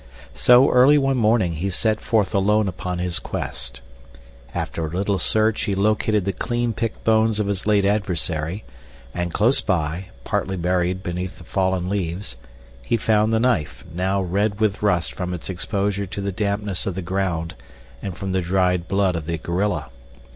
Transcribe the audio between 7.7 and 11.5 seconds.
adversary, and close by, partly buried beneath the